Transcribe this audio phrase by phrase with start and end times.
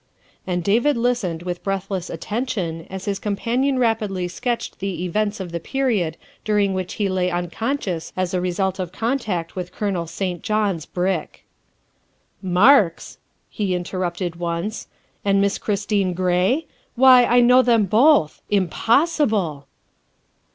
[0.47, 5.59] ''And David listened with breathless attention as his companion rapidly sketched the events of the
[5.59, 10.41] period during which he lay unconscious as a result of contact with Colonel St.
[10.41, 11.45] John's brick.""
[12.63, 14.87] Marks," he interrupted once,"
[15.23, 16.65] and Miss Christine Gray?
[16.95, 18.41] Why, I know them both.
[18.49, 19.67] Impossible!"